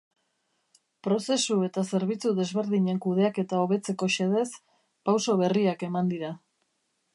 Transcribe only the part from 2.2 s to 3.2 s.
desberdinen